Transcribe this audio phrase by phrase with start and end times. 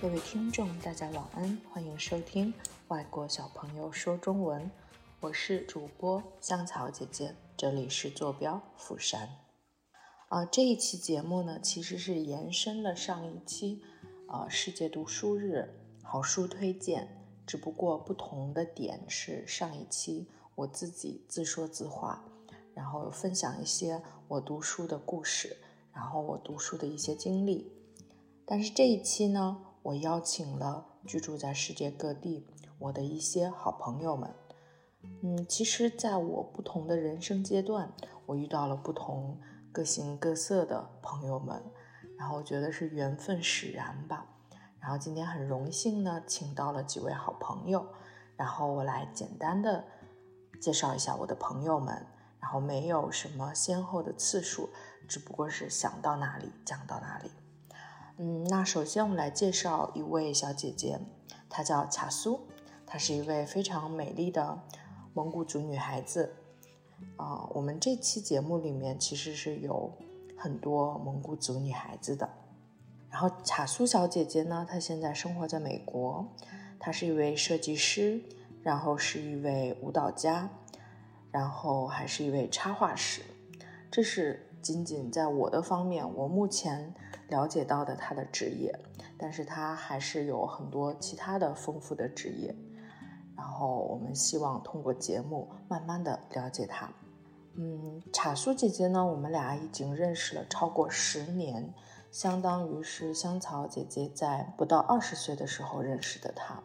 [0.00, 2.54] 各位听众，大家晚安，欢迎收听
[2.88, 4.70] 外国小朋友说中文，
[5.20, 9.28] 我是主播香草姐姐，这里是坐标釜山。
[10.30, 13.82] 啊，这一期节目呢，其实是延伸了上一期，
[14.28, 15.68] 呃，世界读书日
[16.02, 22.24] 好书推荐，只不过不同的点是上一期我自己自说自话，
[22.72, 25.58] 然后分享一些我读书的故事，
[25.92, 27.70] 然后我读书的一些经历，
[28.46, 29.66] 但是这一期呢。
[29.82, 32.46] 我邀请了居住在世界各地
[32.78, 34.34] 我的一些好朋友们。
[35.22, 37.92] 嗯，其实，在我不同的人生阶段，
[38.26, 39.40] 我遇到了不同
[39.72, 41.62] 各形各色的朋友们，
[42.18, 44.26] 然后我觉得是缘分使然吧。
[44.78, 47.86] 然后今天很荣幸呢，请到了几位好朋友，
[48.36, 49.84] 然后我来简单的
[50.60, 52.06] 介绍一下我的朋友们，
[52.38, 54.68] 然后没有什么先后的次数，
[55.08, 57.30] 只不过是想到哪里讲到哪里。
[58.22, 61.00] 嗯，那首先我们来介绍一位小姐姐，
[61.48, 62.38] 她叫卡苏，
[62.84, 64.60] 她是一位非常美丽的
[65.14, 66.34] 蒙古族女孩子。
[67.16, 69.90] 啊，我们这期节目里面其实是有
[70.36, 72.28] 很多蒙古族女孩子的。
[73.08, 76.28] 然后卡苏小姐姐呢，她现在生活在美国，
[76.78, 78.20] 她是一位设计师，
[78.62, 80.50] 然后是一位舞蹈家，
[81.30, 83.22] 然后还是一位插画师。
[83.90, 84.46] 这是。
[84.62, 86.92] 仅仅在我的方面，我目前
[87.30, 88.78] 了解到的他的职业，
[89.16, 92.54] 但是他还是有很多其他的丰富的职业。
[93.34, 96.90] 然后我们希望通过节目慢慢的了解他。
[97.54, 101.72] 嗯，茶苏姐姐呢，我们俩已经认识了超过十年，
[102.10, 106.62] 相当于是香草姐姐在不到二十岁的时候认识的她，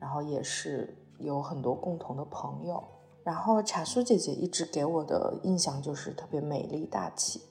[0.00, 2.82] 然后也是有很多共同的朋友。
[3.22, 7.42] 然后茶苏姐姐一直给我的印象就是特别美丽大气，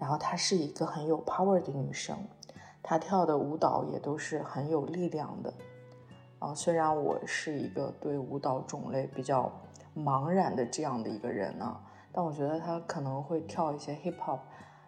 [0.00, 2.16] 然后她是一个很有 power 的女生，
[2.82, 5.54] 她跳的舞蹈也都是很有力量的。
[6.40, 9.52] 啊，虽然我是一个对舞蹈种类比较
[9.94, 11.80] 茫然的这样的一个人呢，
[12.10, 14.40] 但我觉得她可能会跳一些 hip hop，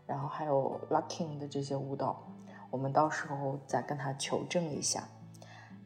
[0.06, 2.26] 然后还有 locking 的这些舞蹈，
[2.70, 5.06] 我们到时候再跟她求证一下。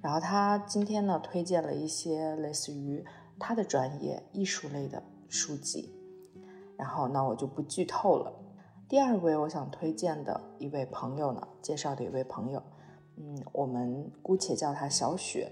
[0.01, 3.05] 然后她今天呢推荐了一些类似于。
[3.39, 5.95] 他的专业艺术类的书籍，
[6.79, 8.33] 然后那我就不剧透了。
[8.89, 12.63] 第二位我想推荐的一位朋友呢，介绍的一位朋友，
[13.17, 15.51] 嗯，我们姑且叫他小雪。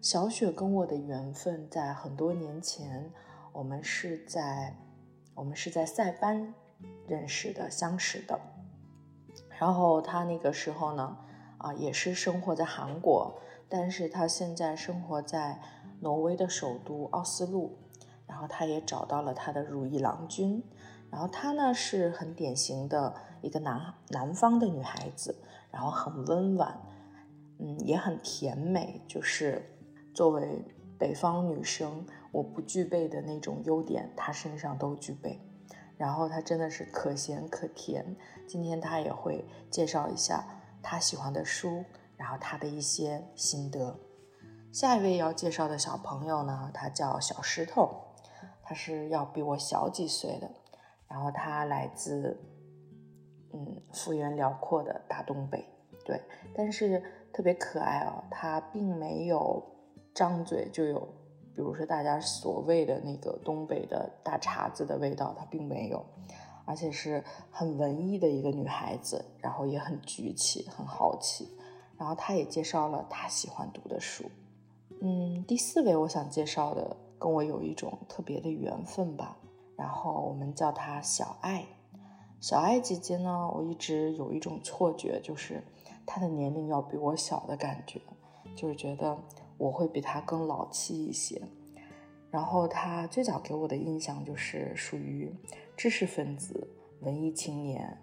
[0.00, 3.12] 小雪跟我的缘分在很多年前，
[3.52, 4.74] 我们是在
[5.34, 6.54] 我们是在塞班
[7.06, 8.40] 认识的、相识的。
[9.58, 11.18] 然后他那个时候呢，
[11.58, 13.38] 啊，也是生活在韩国，
[13.68, 15.60] 但是他现在生活在。
[16.02, 17.76] 挪威的首都奥斯陆，
[18.26, 20.64] 然后她也找到了她的如意郎君，
[21.10, 25.34] 然后她呢是很典型的一个南南方的女孩子，
[25.70, 26.80] 然后很温婉，
[27.58, 29.76] 嗯，也很甜美，就是
[30.14, 30.64] 作为
[30.98, 35.40] 北方女生我不具备的那种优点，她身上都具备。
[35.96, 38.16] 然后她真的是可咸可甜，
[38.46, 40.44] 今天她也会介绍一下
[40.82, 41.84] 她喜欢的书，
[42.16, 43.98] 然后她的一些心得。
[44.72, 48.14] 下一位要介绍的小朋友呢，他叫小石头，
[48.62, 50.48] 他是要比我小几岁的，
[51.10, 52.38] 然后他来自，
[53.52, 55.64] 嗯，幅员辽阔的大东北，
[56.04, 56.20] 对，
[56.54, 59.60] 但是特别可爱哦，他并没有
[60.14, 61.00] 张嘴就有，
[61.52, 66.00] 比如说大家所谓的那个东北的大碴子的味道，他并没有，
[66.64, 71.48] 而且是很文艺的一个女孩子，然后也很举起，很好奇，
[71.98, 74.24] 然后他也介绍了他喜欢读的书。
[75.02, 79.36] 嗯，第四位我想介绍的跟我有一种特别的缘分吧，
[79.80, 81.64] 然后我们叫她小爱。
[82.38, 85.62] 小爱姐姐呢，我一直有一种错觉，就是
[86.04, 87.98] 她的年龄要比我小的感觉，
[88.54, 89.18] 就是觉得
[89.56, 91.40] 我会比她更老气一些。
[92.30, 95.34] 然后她最早给我的印象就是属于
[95.78, 96.68] 知识分子、
[97.00, 97.96] 文艺青年，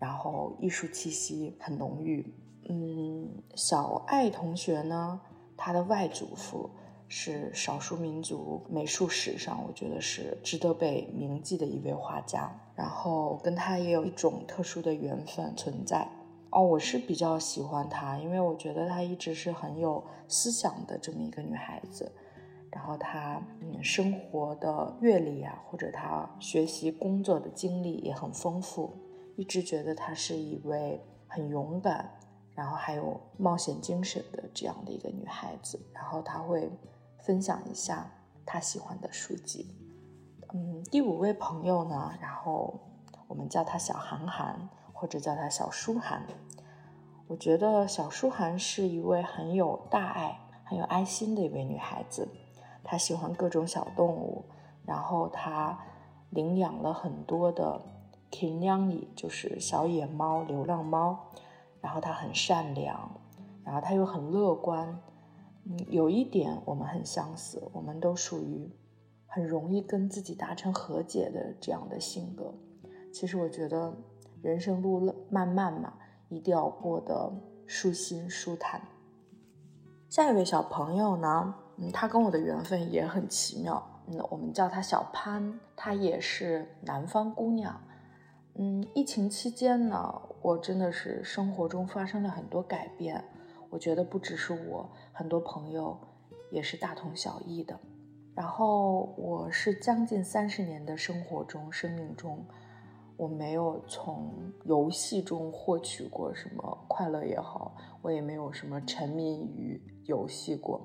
[0.00, 2.34] 然后艺术气息很浓郁。
[2.68, 5.20] 嗯，小爱同学呢？
[5.56, 6.70] 她的外祖父
[7.14, 12.50] 是少数民族美术史上，我觉得是值得被铭记的一位画家。
[12.74, 16.08] 然后跟他也有一种特殊的缘分存在。
[16.48, 22.10] 哦，我是比较喜欢她，因为我觉得她一直是很有思想的这么一个女孩子。
[22.70, 28.90] 然后她嗯，生活的阅历啊，或者她学习工作的经历也很丰富，
[29.36, 30.98] 一直觉得她是一位
[31.28, 32.10] 很勇敢。
[32.54, 36.70] 然后还有冒险精神的这样的一个女孩子，然后她会
[37.22, 38.10] 分享一下
[38.44, 39.74] 他喜欢的书籍。
[40.52, 42.80] 嗯，第五位朋友呢，然后
[43.28, 46.26] 我们叫她小韩寒，或者叫她小书涵。
[47.28, 52.28] 我觉得小舒涵是一位很有大爱、很有爱心的一位女孩子。
[52.82, 54.44] 她喜欢各种小动物，
[54.84, 55.78] 然后她
[56.30, 57.80] 领养了很多的
[58.30, 61.30] k i n y a n g 就是小野猫、流浪猫。
[61.80, 63.10] 然后她很善良，
[63.64, 65.00] 然后她又很乐观。
[65.64, 68.70] 嗯，有一点我们很相似，我们都属于
[69.26, 72.54] 很容易跟自己达成和解的这样的性格。
[73.12, 73.94] 其实我觉得
[74.42, 75.94] 人生路漫漫嘛。
[76.28, 77.30] 一定要过得
[77.66, 78.80] 舒心舒坦。
[80.08, 87.78] 下一位小朋友呢，嗯，他跟我的缘分也很奇妙，嗯，我们叫他小潘，他也是南方姑娘。
[88.54, 93.22] 嗯，疫情期间呢，我真的是生活中发生了很多改变，
[93.72, 95.98] 我觉得不只是我，很多朋友
[96.50, 97.74] 也是大同小异的。
[98.34, 102.44] 然后我是将近三十年的生活中、生命中。
[103.16, 110.80] 我没有从游戏中获取过什么快乐也好，我也没有什么沉迷于游戏过。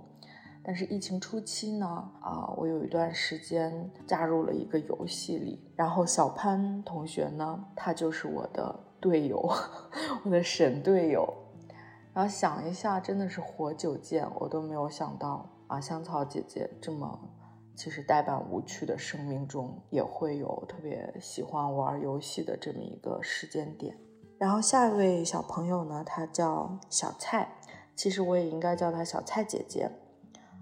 [0.64, 1.86] 但是疫情初期呢，
[2.22, 9.50] 啊，我有一段时间加入了一个游戏里，然后小潘同学呢，他就是我的队友，
[10.24, 11.34] 我的神队友。
[12.18, 17.20] 然后想一下，真的是活久见，我都没有想到啊，香草姐姐这么。
[17.76, 23.96] 其实呆板无趣的生命中，也会有特别喜欢玩游戏的这么一个时间点。
[24.40, 27.48] 然后下一位小朋友呢，他叫小蔡，
[27.96, 29.88] 其实我也应该叫他小蔡姐姐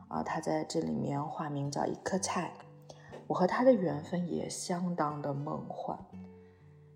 [0.09, 0.21] 啊。
[0.21, 2.51] 他在这里面化名叫一颗菜。
[3.27, 5.97] 我和他的缘分也相当的梦幻，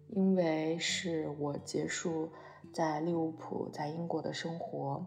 [0.10, 2.30] 因为是我结束
[2.74, 5.06] 在利物浦在英国的生活，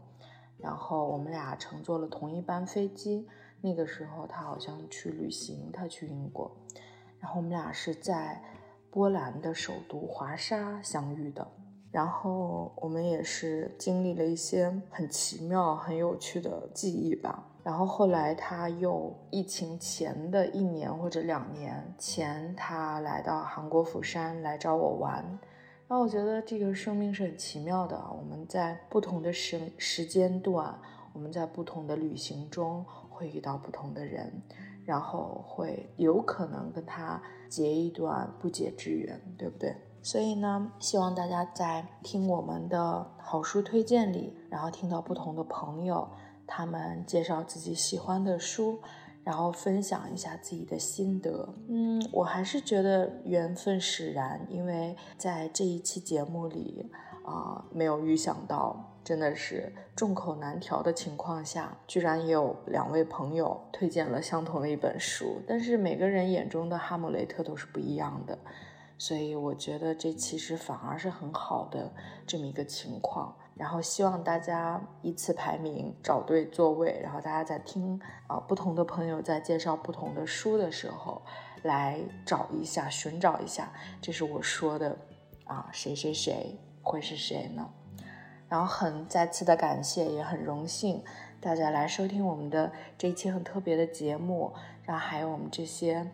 [0.59, 3.27] 然后我们俩乘坐了同一班飞机。
[3.61, 6.51] 那个时候他好像去旅行，他去英国，
[7.21, 8.43] 然后我们俩是在
[8.91, 11.47] 波兰的首都华沙相遇的，
[11.93, 17.47] 然后我们也是经历了一些很奇妙、很有趣的记忆吧。
[17.63, 25.39] 然后后来他又疫情前的一年或者两年前，他来到韩国釜山来找我玩，
[25.93, 30.75] 然后我觉得这个生命是很奇妙的啊，我们在不同的时时间段，
[31.13, 32.83] 我们在不同的旅行中。
[33.11, 34.33] 会遇到不同的人，
[34.87, 39.77] 然后会有可能跟他结一段不解之缘，对不对？
[40.03, 46.09] 所以呢，希望大家在听我们的好书推荐里，然后听到不同的朋友
[46.47, 48.81] 他们介绍自己喜欢的书，
[49.25, 51.49] 然后分享一下自己的心得。
[51.69, 56.91] 嗯，我还是觉得缘分使然，因为在这一期节目里
[57.25, 58.89] 啊，没有预想到。
[59.05, 68.39] 真的是众口难调的情况下，居然也有两位朋友推荐了相同的一本书，但是每个人眼中的哈姆雷特都是不一样的，
[68.97, 71.93] 所以我觉得这其实反而是很好的
[72.25, 73.35] 这么一个情况。
[73.55, 81.23] 然后希望大家依次排名，找对座位，然后大家在听啊不同的朋友在介绍不同的书的时候，
[81.63, 84.97] 来找一下、寻找一下，这是我说的
[85.45, 87.69] 啊谁谁谁会是谁呢？
[88.49, 91.03] 然后很再次的感谢，也很荣幸
[91.41, 94.53] 大家来收听我们的这一期很特别的节目，
[94.85, 96.11] 然后还有我们这些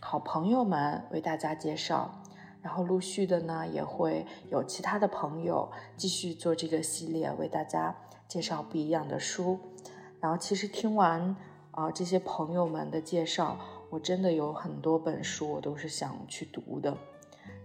[0.00, 2.10] 好朋友们为大家介绍，
[2.62, 7.96] 然后陆续的呢也会有其他的朋友继续做这个系列，为大家
[8.28, 9.58] 介绍不一样的书。
[10.20, 11.36] 然后其实听完
[11.70, 16.96] 啊这些朋友们的介绍，我真的有很多本书我都是想去读的，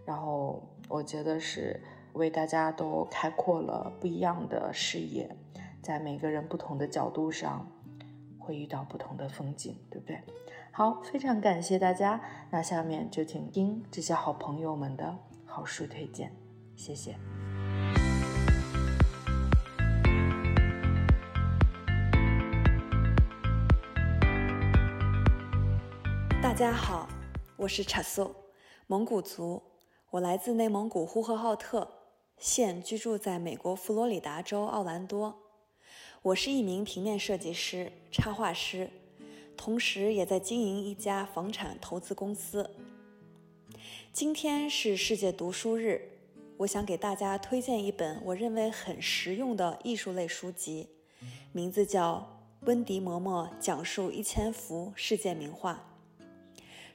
[0.06, 1.82] 然后我觉得是。
[2.16, 5.36] 为大家都开阔了不一样的视野，
[5.82, 7.70] 在每个人不同的角度上，
[8.40, 10.22] 会遇到不同的风景，对不对？
[10.78, 12.20] 好，非常感谢大家。
[12.52, 16.30] 那下面就请听这些好朋友们的好书推荐，
[16.76, 17.16] 谢谢。
[26.44, 27.08] 大家好，
[27.56, 28.36] 我是查素，
[28.88, 29.64] 蒙古族，
[30.10, 31.90] 我来自内蒙古呼和浩特。
[32.38, 35.40] 现居住在美国佛罗里达州奥兰多。
[36.22, 38.90] 我是一名平面设计师、插画师，
[39.58, 42.70] 同时也在经营一家房产投资公司。
[44.14, 46.02] 今天是世界读书日，
[46.58, 50.88] 我想给大家推荐一本我认为很实用的艺术类书籍，
[51.52, 52.28] 名字叫
[52.68, 55.74] 《温迪·嬷嬷讲述一千幅世界名画》。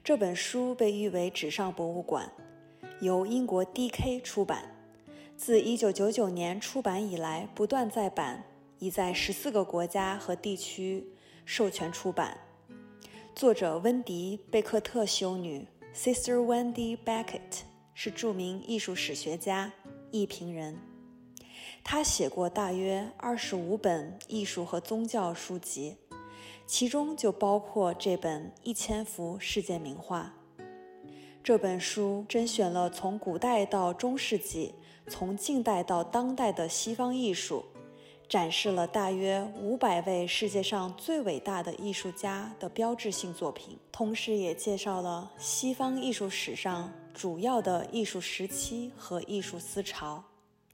[0.03, 2.33] 这本书被誉为纸上博物馆，
[3.01, 4.77] 由英国 D.K 出版。
[5.37, 8.45] 自1999年出版以来，不断再版，
[8.79, 11.07] 已在十四个国家和地区
[11.45, 12.39] 授权出版。
[13.41, 17.63] 作者温迪·贝克特修女 （Sister Wendy Beckett）
[17.95, 19.73] 是著名艺术史学家、
[20.11, 20.79] 艺评人。
[21.83, 25.97] 她写过大约二十五本艺术和宗教书籍，
[26.67, 30.35] 其中就包括这本《一千幅世界名画》。
[31.43, 34.75] 这本书甄选了从古代到中世纪、
[35.09, 37.65] 从近代到当代的西方艺术，
[38.31, 50.23] 展示了大约五百位世界上最伟大的艺术家的标志性作品，同时也介绍了西方艺术史上主要的艺术时期和艺术思潮，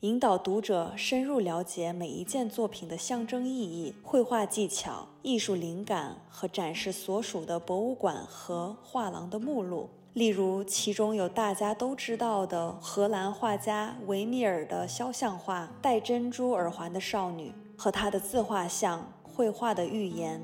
[0.00, 9.88] 引导读者深入了解每一件作品的象征意义、绘画技巧、艺术灵感和展示所属的博物馆和画廊的目录。
[10.16, 20.40] 例如，其中有大家都知道的荷兰画家维米尔的肖像画《戴珍珠耳环的少女》和他的自画像《绘画的预言》。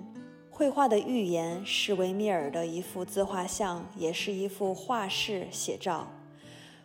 [0.55, 6.07] 《绘画的预言》是维米尔的一幅自画像，也是一幅画室写照。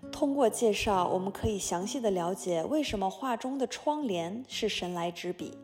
[0.10, 5.58] 通过介绍，我们可以详细的了解为什么画中的窗帘是神来之笔，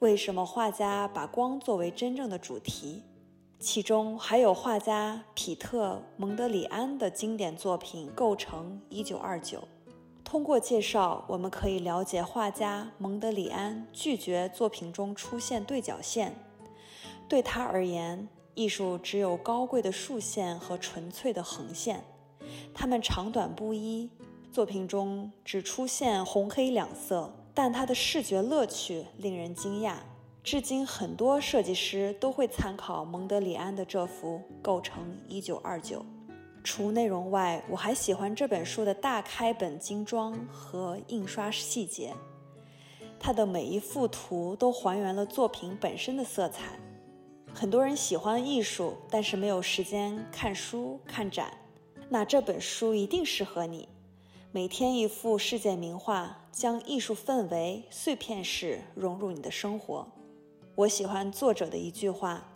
[0.00, 3.02] 为什么画家把光作为真正的主题。
[3.60, 9.58] 其中还有画家皮特·蒙德里安的经典作品《构成一九二九》。
[10.24, 16.34] 通过介绍，我们可以了解画家蒙德里安拒绝作品中出现对角线。
[17.28, 22.02] 对他而言，艺术只有高贵的竖线和纯粹的横线，
[22.72, 24.08] 它们长短不一。
[24.50, 29.96] 作品中只出现红黑两色，但它的视觉乐趣令人惊讶。
[30.42, 35.98] 至今，很多设计师都会参考蒙德里安的这幅《构成一九二九》。
[36.64, 42.14] 除内容外，我还喜欢这本书的大开本精装和印刷细节。
[43.18, 46.78] 它的每一幅图都还原了作品本身的色彩。
[47.52, 51.52] 很多人喜欢艺术，但是没有时间看书、看展，
[52.08, 53.86] 那这本书一定适合你。
[54.52, 60.08] 每天一幅世界名画，将艺术氛围碎片式融入你的生活。
[60.80, 62.54] 我喜欢作者的一句话：“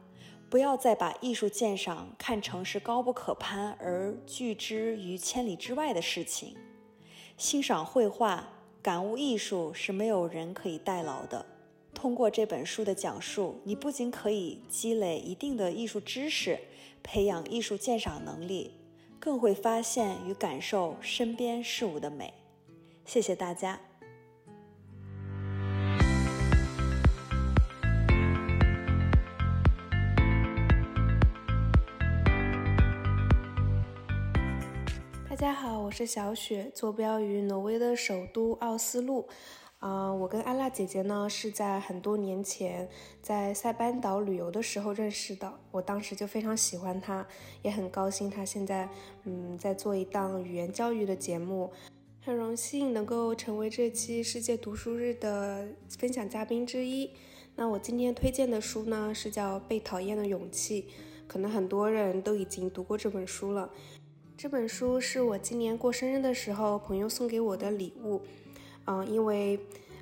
[0.49, 6.57] 不要再把艺术鉴赏看成是高不可攀而拒之于千里之外的事情。
[7.37, 8.49] 欣赏绘画、
[8.81, 11.45] 感悟艺术是没有人可以代劳的。
[11.93, 16.59] 通过这本书的讲述，你不仅可以积累一定的艺术知识，
[17.03, 18.73] 培养艺术鉴赏能力，
[19.21, 22.33] 更会发现与感受身边事物的美。”
[23.05, 23.79] 谢谢大家。
[35.45, 39.29] 大家好，我是小雪，坐标于挪威的首都奥斯陆。
[39.79, 42.89] 啊，我跟安娜姐姐呢是在很多年前
[43.21, 45.53] 在塞班岛旅游的时候认识的。
[45.71, 47.27] 我当时就非常喜欢她，
[47.61, 48.89] 也很高兴她现在
[49.25, 51.71] 嗯在做一档语言教育的节目。
[52.23, 57.11] 很荣幸能够成为这期世界读书日的分享嘉宾之一。
[57.55, 60.85] 那我今天推荐的书呢是叫《被讨厌的勇气》，
[61.27, 63.69] 可能很多人都已经读过这本书了。
[64.37, 68.21] 这本书是我今年过生日的时候朋友送给我的礼物，
[68.85, 69.59] 嗯，因为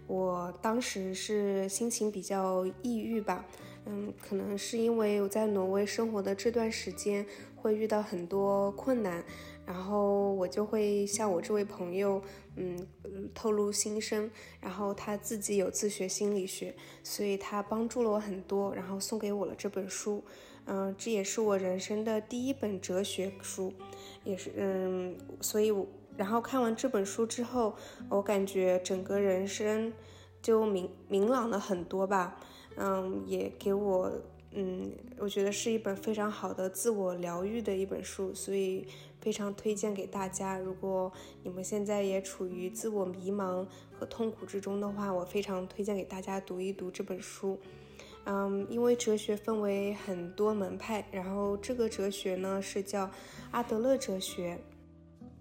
[0.06, 3.44] 我当时是心情比较抑郁吧，
[3.84, 7.24] 嗯，可能是因为我在挪威生活的这段时间
[7.54, 9.22] 会遇到很多困难，
[9.66, 12.20] 然后我就会向我这位朋友，
[12.56, 12.86] 嗯，
[13.34, 16.74] 透露心声，然后他自己有自学心理学，
[17.04, 20.24] 所以他帮助了我很多，然后送给我了这本书。
[20.66, 23.72] 嗯，这也是我人生的第一本哲学书，
[24.24, 27.74] 也是嗯，所以，我然后看完这本书之后，
[28.08, 29.92] 我感觉整个人生
[30.40, 32.38] 就明明朗了很多吧。
[32.76, 34.12] 嗯，也给我
[34.52, 38.86] 嗯，我觉得是一本非常好的自我疗愈的一本书，所以
[39.20, 40.58] 非常推荐给大家。
[40.58, 41.10] 如果
[41.42, 43.66] 你们现在也处于自我迷茫
[43.98, 47.58] 和痛苦之中的话，我非常推荐给大家读一读这本书。
[48.24, 53.10] 嗯，因为哲学分为很多门派，然后这个哲学呢是叫
[53.50, 54.58] 阿德勒哲学。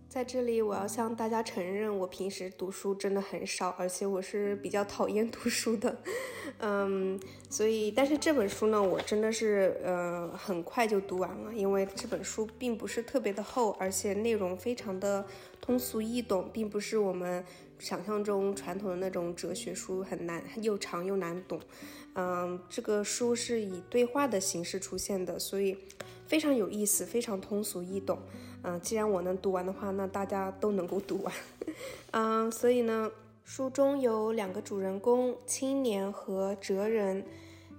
[0.10, 5.96] 在这里，我要向大家承认，我平时读书真的很少，而且我是比较讨厌读书的。
[6.58, 7.18] 嗯，
[7.50, 15.26] 所以，但是这本书呢，我真的是呃很快就读完了，因为这本书并不是特别的厚，而且内容非常的
[15.62, 17.46] 通俗易懂，并不是我们
[17.80, 21.58] 想象中传统的那种哲学书很难又长又难懂。
[22.16, 25.78] 嗯，这个书是以对话的形式出现的，所以
[26.26, 28.20] 非常有意思，非常通俗易懂。
[28.64, 31.34] 嗯，既然我能读完的话，那大家都能够读完。
[32.12, 33.10] 嗯，所以呢，
[33.44, 37.26] 书中有两个主人公，青年和哲人。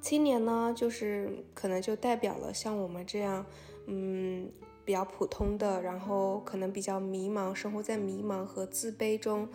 [0.00, 3.46] 青年呢，就是可能就代表了像我们这样，
[3.86, 4.50] 嗯，
[4.84, 9.48] 比较普通的，然后可能比较迷茫，生活在迷茫和自卑中，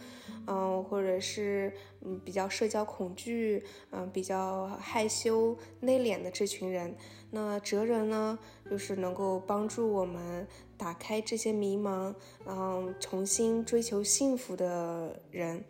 [0.46, 6.96] 嗯，或者是嗯比较社交恐惧，嗯，比较害羞内敛的这群人。
[7.32, 12.16] 那哲人呢，就是能够帮助我们打开这些迷茫，
[12.46, 15.64] 嗯，重新追求幸福的人。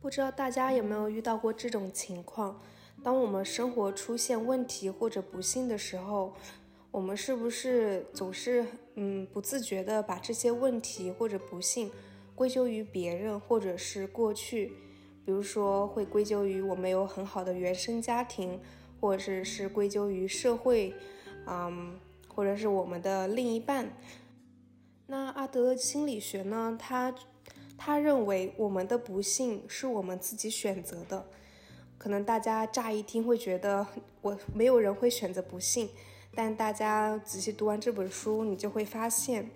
[0.00, 2.60] 不知道大家有没有遇到过这种情况？
[3.02, 6.34] 当我们生活出现问题或者不幸的时候。
[6.90, 8.66] 我们是不是总是
[8.96, 11.90] 嗯不自觉的把这些问题或者不幸
[12.34, 14.72] 归咎于别人或者是过去？
[15.24, 18.58] 比如说会归咎于我没有很好的原生家庭，
[19.00, 20.92] 或者是是归咎于社会，
[21.46, 23.94] 嗯，或者是我们的另一半。
[25.06, 26.76] 那阿德勒心理学呢？
[26.80, 27.14] 他
[27.76, 31.26] 他认为我们的不幸是我们自己选择的。
[31.98, 33.86] 可能大家乍一听会觉得
[34.22, 35.90] 我没有人会选择不幸。
[36.34, 39.50] 但大家仔细读完这本书，你就会发现，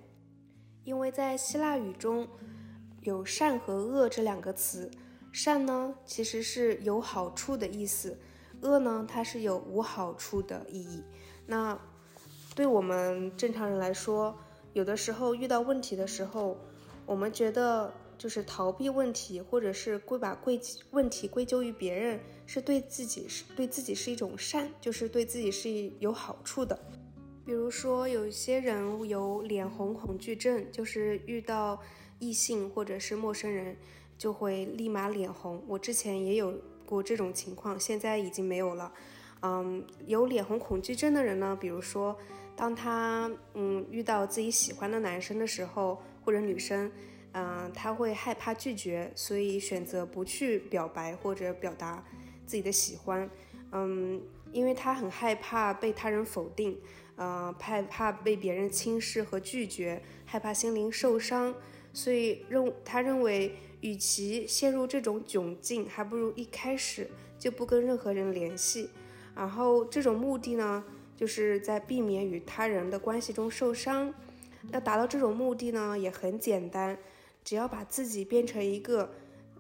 [0.85, 2.29] 因为在希腊语中
[3.03, 4.91] 有善和恶这两个词，
[5.33, 8.19] 善呢其实是有好处的意思，
[8.61, 11.03] 恶呢它是有无好处的意义。
[11.47, 11.79] 那
[12.55, 14.37] 对我们正常人来说，
[14.73, 16.59] 有的时候遇到问题的时候，
[17.07, 17.93] 我们觉得。
[18.17, 26.79] 就是逃避问题，或者是归把归问题归咎于别人，是对自己是对自己是一种善，就是对自己是有好处的。
[27.45, 31.79] 比如说，有些人有脸红恐惧症，就是遇到
[32.19, 33.77] 异性或者是陌生人
[34.17, 35.63] 就会立马脸红。
[35.67, 38.93] 我之前也有过这种情况，现在已经没有了。
[39.43, 42.17] 嗯，有脸红恐惧症的人呢，比如说，
[42.57, 46.91] 当他嗯遇到自己喜欢的男生的时候，或者女生。
[47.35, 52.03] 嗯，他会害怕拒绝，所以选择不去表白或者表达
[52.47, 53.29] 自己的喜欢。
[53.73, 56.79] 嗯，因为他很害怕被他人否定，
[57.17, 61.53] 呃，害怕被别人轻视和拒绝，害怕心灵受伤，
[61.93, 68.91] 所以认他认为，与其陷入这种窘境，还不如一开始就不跟任何人联系。
[69.35, 70.85] 然后这种目的呢，
[71.17, 74.15] 就是在避免与他人的关系中受伤。
[74.71, 76.97] 要达到这种目的呢，也很简单。
[77.45, 79.11] 只要把自己变成一个，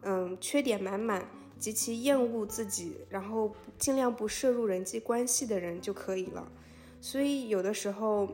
[0.03, 6.51] 嗯，缺点满满、极其厌恶自己，然后尽量不摄入人际关系的人就可以了。
[7.01, 8.29] 所以有的时候，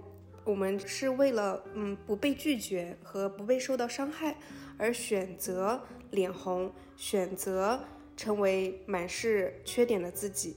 [0.44, 4.36] 我们是为了，嗯，不被拒绝和不被受到伤害，
[4.78, 5.82] 而选择
[6.12, 7.80] 脸红，选择
[8.16, 10.56] 成为满是缺点的自己。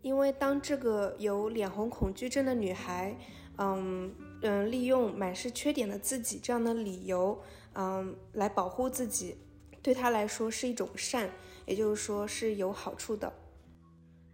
[0.00, 3.18] 因为当这个有脸红恐惧症的女孩，
[3.56, 7.36] 嗯嗯，利用满是缺点的自己这样的理由。
[7.80, 9.36] 嗯，来保护自己，
[9.80, 11.30] 对他来说是一种善，
[11.64, 13.32] 也就是说是有好处的。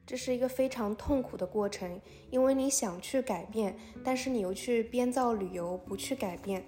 [0.06, 6.64] 这是一个非常痛苦的过程，因为你想去改变，但是你又去编造理由不去改变，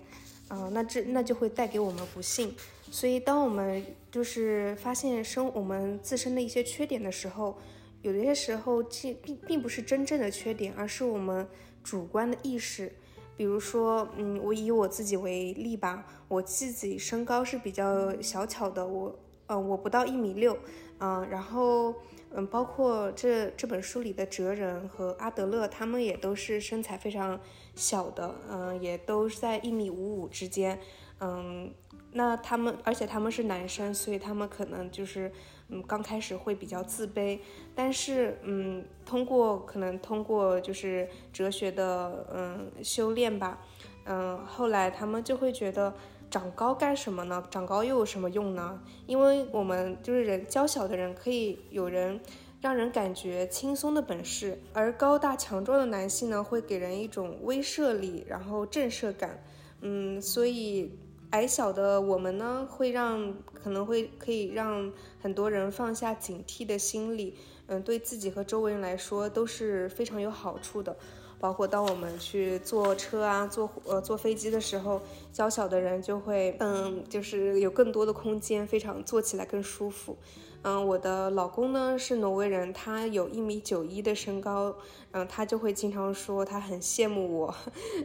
[0.49, 2.55] 啊，那这那就会带给我们不幸。
[2.91, 7.59] 所以，当我们就是发现生我们自身的一些缺点的时候，
[8.03, 11.49] 有些时候这并并不是真正的缺点，而是我们
[11.83, 12.93] 主观的意识。
[13.37, 20.57] 比如说，嗯，我以我自己为例吧，我自己身高是比较小巧的，我，嗯，我不到一米六，
[20.99, 21.95] 嗯，然后，
[22.31, 27.39] 嗯，包括这这本书里的哲人和阿德勒，他们也都是身材非常
[27.75, 30.79] 小的，嗯，也都是在一米五五之间，
[31.21, 31.73] 嗯，
[32.13, 35.31] 那他们，而且他们是男生，所以他们可能就是。
[35.69, 37.41] 嗯，刚开始会比较自卑，
[37.75, 43.59] 但是嗯，通过可能通过就是哲学的嗯修炼吧，
[44.05, 45.93] 嗯，后来他们就会觉得
[46.31, 47.45] 长高干什么呢？
[47.51, 48.81] 长高又有什么用呢？
[49.07, 52.21] 因为我们就是人娇小的人可以有人
[52.61, 59.43] 让人感觉轻松的本事，而高大强壮的男性呢会给人一种威慑力，然后震慑感，
[59.81, 60.97] 嗯，所以。
[61.31, 67.35] 矮小的我们呢，会让可能会可以让很多人放下警惕的心理，
[67.67, 70.97] 嗯，对自己和周围人来说都是非常有好处的。
[71.39, 80.17] 包括当我们去坐车啊、坐呃坐飞机的时候，娇小的人就会嗯，就是有更多的空间，非常坐起来更舒服。
[80.63, 84.75] 嗯，我的老公呢是挪威人，他有一米九一的身高，
[85.11, 87.55] 嗯，他就会经常说他很羡慕我，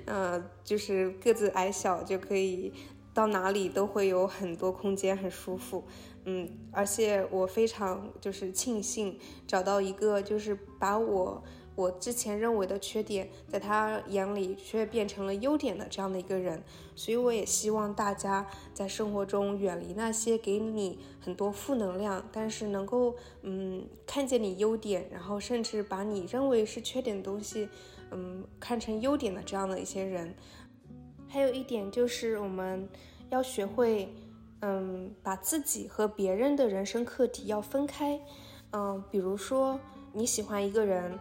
[0.05, 2.73] 嗯， 就是个子矮小就可以。
[3.13, 5.83] 到哪里都会有很多空间，很舒服，
[6.23, 11.43] 嗯，而且我非常就是庆幸找到一个就是把我
[11.75, 16.63] 我之前认为的缺点，在他眼里却变成了优点的这样的一个人，
[16.95, 27.67] 所以我也希望大家在生活中远离那些给你很多负能量，但是能够嗯看见你优点，然后甚至把你认为是缺点的东西，
[28.11, 30.33] 嗯看成优点的这样的一些人。
[31.31, 32.89] 还有一点就是我们
[33.29, 34.13] 要学会，
[34.59, 38.19] 嗯，把自己和别人的人生课题要分开。
[38.71, 39.79] 嗯，比如说
[40.11, 41.17] 你喜欢一个人，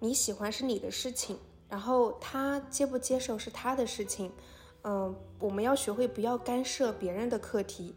[0.00, 1.38] 你喜欢是你的事情，
[1.68, 4.32] 然后他接不接受是他的事情。
[4.82, 7.94] 嗯，我们要学会不要干涉别人的课题。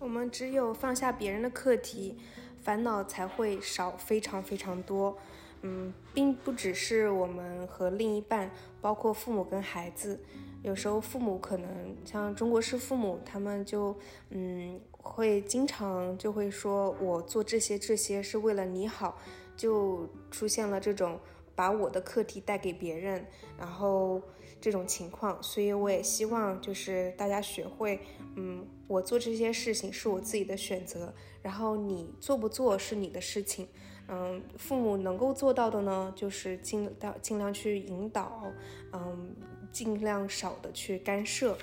[0.00, 2.18] 我们只有放下别人的课题，
[2.60, 5.16] 烦恼才会少非常非常多。
[5.62, 10.18] 嗯，并不只是我们和另一半，包括父母跟孩子。
[10.62, 13.96] 有时候父母可能像中国式父母，他们就
[14.30, 19.18] 嗯会经常就会说，我做这些这些是为了你好，
[19.56, 21.18] 就出现了这种
[21.54, 23.26] 把我的课题带给别人，
[23.58, 24.22] 然后。
[24.60, 27.98] 这种情况，所以我也希望就是大家学会，
[28.36, 33.66] 嗯，我做这些事情是我自己的选择，然后你做不做是你的事情，
[34.06, 38.44] 嗯，父母能够做到的呢，就是尽到尽量去引导，
[38.92, 39.34] 嗯，
[39.72, 41.56] 尽量少的去干涉，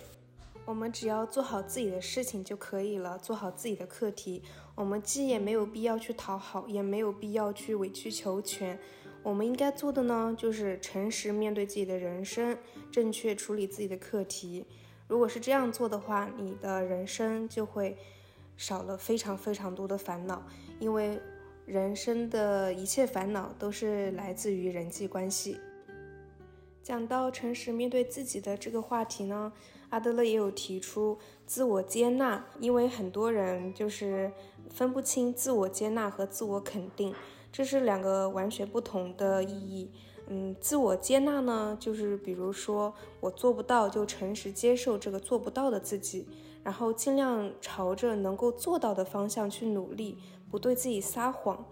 [0.65, 4.41] 我们只要做好自己的事情就可以了，做好自己的课题，
[4.76, 8.78] 我们既也没有必要去讨好，也没有必要去委曲求全。
[9.22, 12.58] 我们应该做的呢，就是诚实面对自己的人生，
[12.91, 14.65] 正确处理自己的课题。
[15.08, 17.98] 如果是这样做的话，你的人生就会
[18.58, 20.41] 少了非常非常多的烦恼。
[20.80, 21.19] 因为
[21.65, 25.60] 人生的一切烦恼都是来自于人际关系。
[26.89, 29.54] 讲到诚实面对自己的这个话题呢，
[29.91, 34.32] 阿德勒也有提出自我接纳，因为很多人就是
[34.71, 37.13] 分不清自我接纳和自我肯定。
[37.52, 39.91] 这是两个完全不同的意义。
[40.30, 46.28] 嗯，自我接纳呢，就是比如说我做不到，就诚实接受这个做不到的自己，
[46.63, 50.17] 然后尽量朝着能够做到的方向去努力，
[50.49, 51.63] 不对自己撒谎。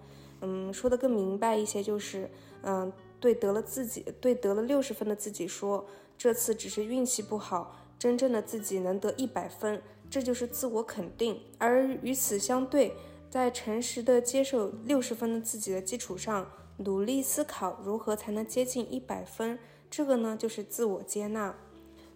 [0.42, 2.30] 嗯，说的更明白一些，就是
[2.62, 5.86] 嗯，对得了自己，对得了六十分的自己说，
[6.18, 11.40] 这次只是运气不好，真正的自己能得一百分，这就是自我肯定。
[11.58, 12.94] 而与此相对。
[13.30, 19.60] 在诚实的接受六十分的自己的基础上，努力思考如何才能接近一百分。
[19.92, 21.54] 这个呢，就是自我接纳。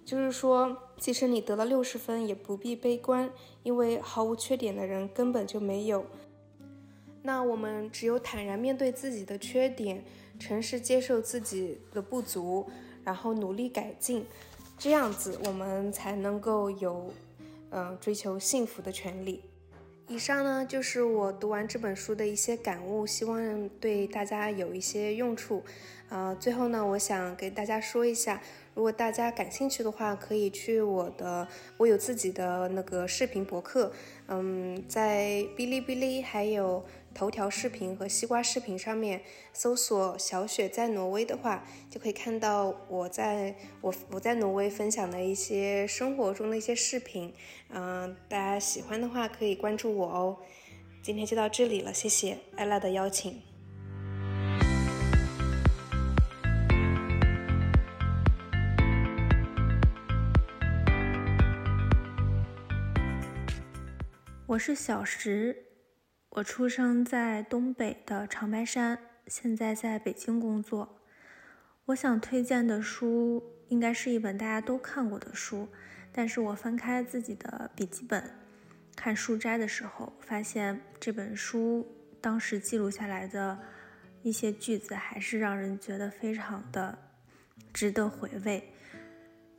[0.05, 3.29] 就是说，即使你得了六十分，也不必悲观，
[3.61, 6.05] 因为毫无缺点的人根本就没有。
[7.23, 10.05] 那我们只有坦然面对自己的缺点，
[10.41, 12.67] 诚实接受自己的不足，
[13.04, 14.25] 然后努力改进，
[14.80, 17.13] 这样子我们才能够有，
[17.69, 19.43] 嗯，追求幸福的权利。
[20.08, 25.63] 以上呢就是我读完这本书的一些感悟，希望对大家有一些用处。
[26.10, 28.41] 呃，最后呢，我想给大家说一下，
[28.73, 33.93] 如果大家感兴趣的话，可以去我的，我有自己的那个视频博客，
[34.27, 36.84] 嗯，在哔哩哔哩还有。
[37.13, 39.21] 头条视频和西瓜视频上面
[39.54, 47.34] 搜索“小雪在挪威”的话，就可以看到我在我我在挪威分享的一些生活中的一些视频。
[47.69, 50.38] 嗯，大家喜欢的话可以关注我哦。
[51.04, 53.41] 今天就到这里了，谢谢艾拉的邀请。
[64.47, 65.70] 我是小石。
[66.35, 70.97] 我出生在东北的长白山，现在在北京工作。
[71.87, 75.67] 我想推荐的书应该是一本大家都看过的书，
[76.13, 78.23] 但是我翻开自己的笔记本
[78.95, 81.85] 看书摘的时候，发现这本书
[82.21, 83.59] 当时记录下来的
[84.23, 86.97] 一些句子，还是让人觉得非常的
[87.73, 88.73] 值得回味。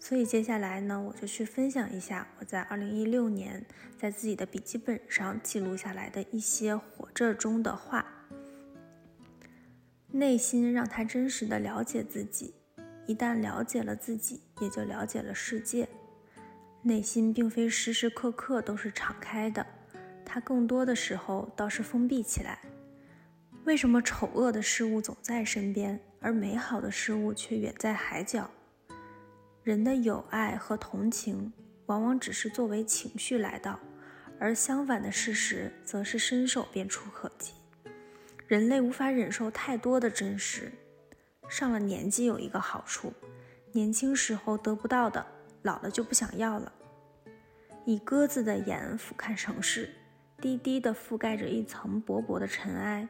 [0.05, 3.65] 所以接下来呢，我就去分享一下我在二零一六年
[3.97, 8.05] 在自己的笔记本上记录下来的一些活着中的话。
[10.11, 12.53] 内心让他真实的了解自己，
[13.07, 15.89] 一旦了解了自己，也就了解了世界。
[16.83, 19.65] 内心并非时时刻刻都是敞开的，
[20.25, 22.59] 它更多的时候倒是封闭起来。
[23.63, 28.51] 为什么丑恶的事物总在身边，而美好的事物却远在海角？
[29.65, 31.53] 人的友爱和同情，
[31.87, 33.79] 往往只是作为情绪来到，
[34.41, 37.53] 而相反的事实则是伸手便触可及。
[38.49, 40.73] 人类无法忍受太多的真实。
[41.49, 43.13] 上了年纪有一个好处，
[43.71, 45.25] 年轻时候得不到的，
[45.63, 46.73] 老了就不想要了。
[47.85, 49.95] 以鸽子的眼俯瞰城市，
[50.41, 53.07] 低低地覆盖着一层薄薄的尘埃，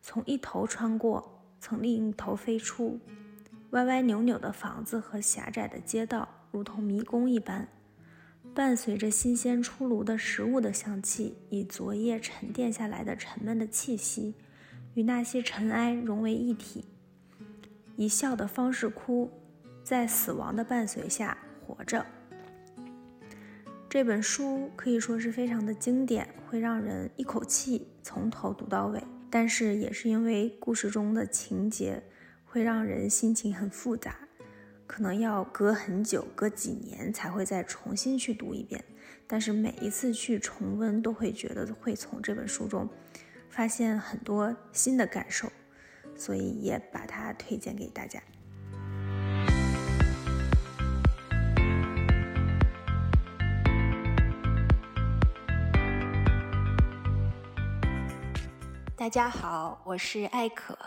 [0.00, 2.98] 从一头穿过，从另一头飞出。
[3.72, 7.66] 歪歪扭扭的房子和狭窄的街道，如同迷宫一般，
[8.54, 14.34] 伴随着新鲜出炉的食物的香气，以昨夜沉淀下来的沉闷的气息，
[14.92, 16.84] 与那些尘埃融为一体。
[17.96, 19.30] 以笑的方式哭，
[19.82, 22.04] 在死亡的伴随下，活着。
[23.88, 29.02] 这本书可以说是非常的经典，会让人一口气从头读到尾。
[29.30, 32.02] 但是也是因为故事中的情节
[32.52, 34.14] 会让人心情很复杂，
[34.86, 38.84] 可能要隔很久、隔几年才会再重新去读一遍。
[39.26, 42.86] 但是每一次去重温，都会觉得会从这本书中
[43.48, 45.50] 发现很多新的感受，
[46.14, 48.22] 所以也把它推荐给大家。
[58.94, 60.78] 大家好，我是艾可，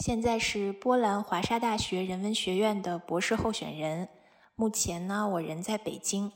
[0.00, 4.08] 现在是波兰华沙大学人文学院的博士候选人。
[4.56, 6.32] 目前呢，我人在北京。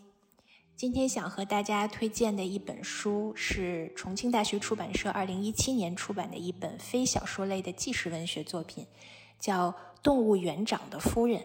[0.77, 8.87] 今天想和大家推荐的一本书是重庆大学出版社二零一七年出版的一本非小说类的纪实文学作品，
[9.40, 9.70] 叫
[10.03, 11.40] 《动物园长的夫人》。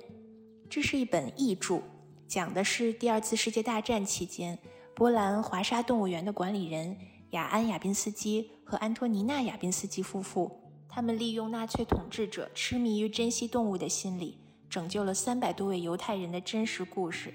[0.70, 1.82] 这是一本译著，
[2.28, 4.60] 讲的是第二次世界大战期间
[4.94, 6.98] 波兰华沙动物园的管理人。
[7.30, 17.34] 雅安·亚宾斯基和安托尼娜·亚宾斯基夫妇，他们利用纳粹统治者痴迷于珍惜动物的心理，拯救了三百多位犹太人的真实故事。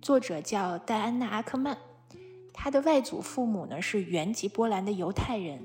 [0.00, 1.76] 作者叫戴安娜·阿克曼，
[2.54, 5.60] 他的外祖父母呢是原籍波兰的犹太人，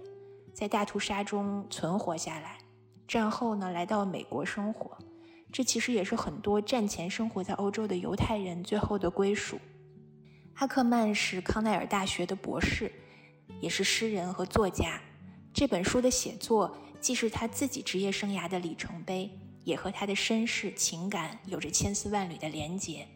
[0.52, 2.58] 在大屠杀中存活下来，
[3.08, 4.98] 战后呢来到美国生活。
[5.52, 9.60] 这其实也是很多战前生活在欧洲的犹太人最后的归属。
[10.56, 12.92] 阿克曼是康奈尔大学的博士。
[13.60, 15.00] 也是诗人和作家。
[15.54, 23.08] 这本书的写作既是他自己职业生涯的里程碑，也和他的身世情感有着千丝万缕的连结。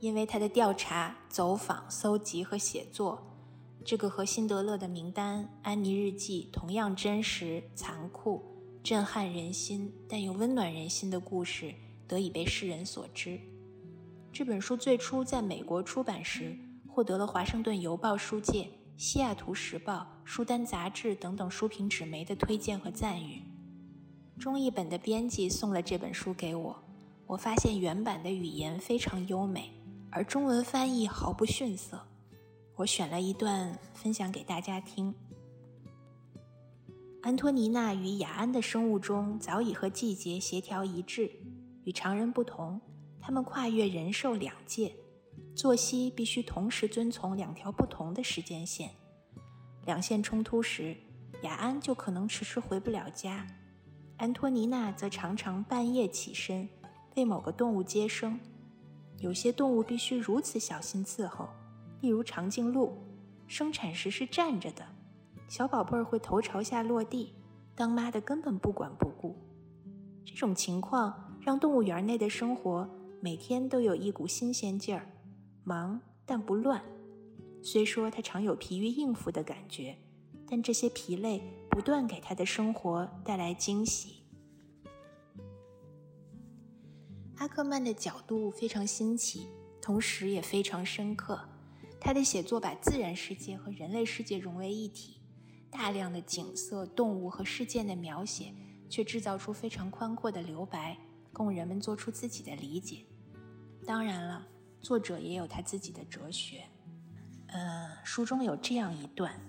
[0.00, 3.22] 因为他的调查、走访、搜集和写作，
[3.84, 8.42] 这个和辛德勒的名单、安妮日记同样真实、残酷、
[8.82, 11.74] 震撼人心，但又温暖人心的故事
[12.08, 13.38] 得以被世人所知。
[14.32, 16.56] 这本书最初在美国出版时，
[16.88, 18.62] 获得了《华盛顿邮报》书界。
[19.02, 23.42] 《西雅图时报》、书单杂志等等书评纸媒的推荐和赞誉。
[24.38, 26.78] 中译本的编辑送了这本书给我，
[27.26, 29.72] 我发现原版的语言非常优美，
[30.10, 31.98] 而中文翻译毫不逊色。
[32.76, 35.14] 我选了一段分享给大家听。
[37.22, 41.30] 安托尼娜与雅安的生物钟早已和季节协调一致，
[41.84, 42.78] 与常人不同，
[43.18, 44.94] 他们跨越人兽两界。
[45.60, 48.88] 作息必须同时遵从两条不同的时间线，
[49.84, 50.96] 两线冲突时，
[51.42, 53.46] 雅安就可能迟迟回不了家，
[54.16, 56.66] 安托尼娜则常常半夜起身
[57.14, 58.40] 为某个动物接生。
[59.18, 61.46] 有些动物必须如此小心伺候，
[62.00, 62.96] 例如长颈鹿，
[63.46, 64.82] 生产时是站着的，
[65.46, 67.34] 小宝贝儿会头朝下落地，
[67.74, 69.36] 当妈的根本不管不顾。
[70.24, 72.88] 这种情况让动物园内的生活
[73.20, 75.06] 每天都有一股新鲜劲儿。
[75.64, 76.82] 忙但不乱，
[77.62, 79.96] 虽说他常有疲于应付的感觉，
[80.46, 84.22] 但这些疲累不断给他的生活带来惊喜。
[87.36, 89.48] 阿克曼的角度非常新奇，
[89.80, 91.40] 同时也非常深刻。
[92.00, 95.20] 他的写作把自然世界和人类世界融为一体，
[95.70, 98.54] 大量的景色、动物和事件的描写，
[98.88, 100.96] 却制造出非常宽阔的留白，
[101.32, 103.04] 供人们做出自己的理解。
[103.86, 104.46] 当然了。
[104.82, 106.64] 作者也有他自己的哲学，
[107.48, 109.40] 呃，书中有这样一段：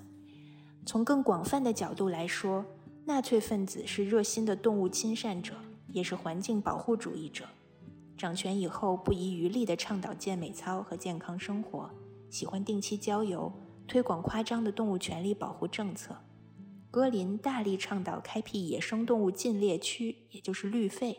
[0.86, 2.66] 从更广泛的角度来说，
[3.06, 5.54] 纳粹分子是热心的动物亲善者，
[5.88, 7.46] 也是环境保护主义者。
[8.18, 11.90] 掌权以后，不遗余力地倡导健美操和健康生活，
[12.30, 13.52] 喜欢定期郊游，
[13.88, 16.18] 推广夸张的动物权利保护政策。
[16.92, 21.18] 格林大力倡导开辟野生动物禁猎区，也就是绿肺。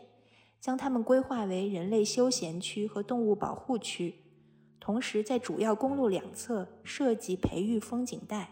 [0.63, 4.15] 将它们规划为人类休闲区和动物保护区，
[4.79, 8.49] 同时在主要公路两侧设计培育风景带。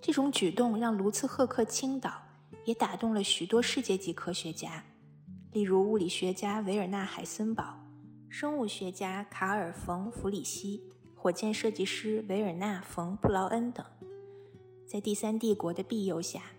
[0.00, 2.22] 这种举动让卢茨赫克倾倒，
[2.64, 4.84] 也打动了许多世界级科学家，
[5.50, 7.80] 例如物理学家维尔纳·海森堡、
[8.28, 10.80] 生物学家卡尔·冯·弗里希、
[11.16, 13.84] 火箭设计师维尔纳·冯·布劳恩等。
[14.86, 16.52] 在第三帝国的庇佑下，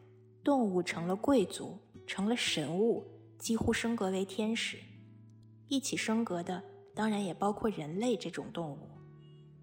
[0.43, 3.05] 动物成了贵族，成了神物。
[3.41, 4.77] 几乎升格为天使，
[5.67, 8.87] 一起升格的当然也包括人类这种动物，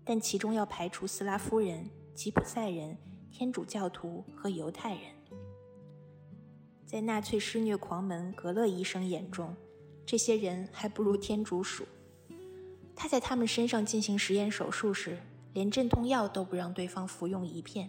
[0.05, 2.99] 但其中要排除斯拉夫人、吉普赛人、
[3.31, 5.03] 天主教徒和犹太人。
[6.85, 9.55] 在纳粹施虐狂门格勒医生眼中，
[10.05, 11.87] 这些人还不如天竺鼠。
[12.97, 15.21] 他在他们身上进行实验手术时，
[15.53, 17.89] 连镇痛药都不让对方服用一片，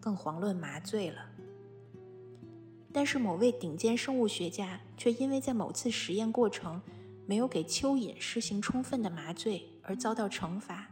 [0.00, 1.29] 更遑论麻醉了。
[2.92, 6.80] 但是某位顶尖生物学家却因为在某次实验过程
[7.26, 10.90] 没有给蚯蚓施行充分的麻醉而遭到惩罚。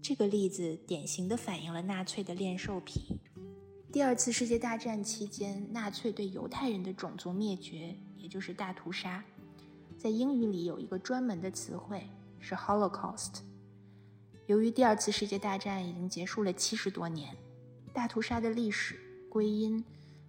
[0.00, 3.18] 这个例子典型地反映了纳粹的恋兽癖。
[3.90, 9.24] 第二次世界大战期间，纳粹对犹太人的种族灭绝，也就是大屠杀，
[9.96, 12.06] 在英语里有一个专门的词汇
[12.38, 13.40] 是 Holocaust。
[14.46, 17.34] 由于第二次世界大战已经结束了七十多年，
[17.92, 19.82] 大屠杀的历史归因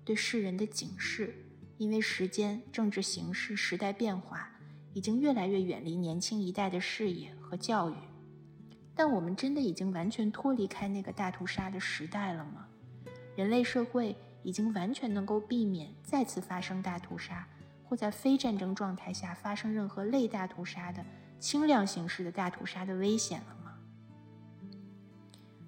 [0.05, 1.35] 对世人的警示，
[1.77, 4.49] 因为时间、政治形势、时代变化，
[4.93, 7.95] 已经越来越远离年轻一代的视野和教育。
[8.95, 12.67] 但我们真的已经完全脱离开那个大屠杀的时代了吗？
[13.35, 17.45] 人类社会已经完全能够避免再次发生大屠杀，
[17.83, 21.03] 或在非战争状态下发生任何类大屠杀的
[21.39, 23.77] 轻量形式的大屠杀的危险了吗？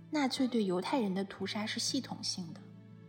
[0.10, 2.62] 纳粹对犹太人的屠杀是系统性的，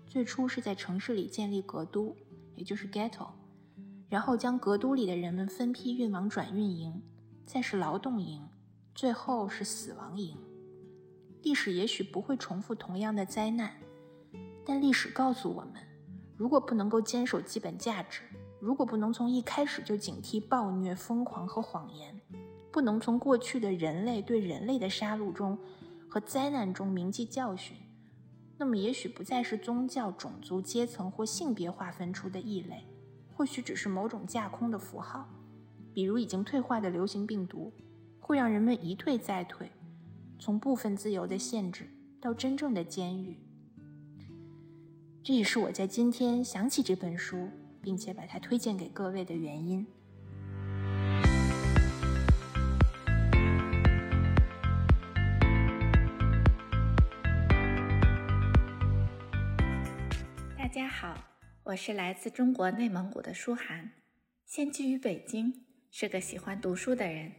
[0.09, 2.17] 最初是在城市里建立格都，
[2.57, 3.29] 也就是 ghetto，
[4.09, 7.03] 然后将格都里的人们分批运往转运营，
[7.45, 8.49] 再是劳动营。
[8.95, 10.37] 最后是死亡营。
[11.43, 13.73] 历史也许不会重复同样的灾难，
[14.67, 15.75] 但历史告诉我们，
[16.37, 18.23] 如果不能够坚守基本价值，
[18.59, 22.21] 如果不能从一开始就警惕暴虐、疯狂和谎言，
[22.73, 25.57] 不能从过去的人类对人类的杀戮中
[26.09, 27.77] 和灾难中铭记教训，
[28.59, 32.85] 那么也许不再是宗教、种族、阶层或性别划分出的异类，
[33.35, 35.29] 或许只是某种架空的符号，
[35.95, 37.73] 比如已经退化的流行病毒。
[38.21, 39.71] 会让人们一退再退，
[40.39, 41.89] 从部分自由的限制
[42.21, 43.39] 到真正的监狱。
[45.23, 47.49] 这也是我在今天想起这本书，
[47.81, 49.87] 并且把它推荐给各位的原因。
[61.69, 63.91] 我是来自中国内蒙古的舒涵，
[64.47, 65.53] 现居于北京，
[65.91, 67.31] 是个喜欢读书的人。